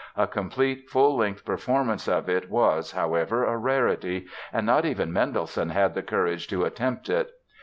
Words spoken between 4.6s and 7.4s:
not even Mendelssohn had the courage to attempt it.